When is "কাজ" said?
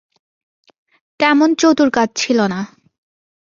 1.89-2.09